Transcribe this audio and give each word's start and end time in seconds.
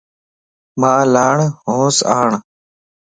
مان 0.79 1.01
لاڻھونس 1.13 1.97
آڻ 2.19 2.29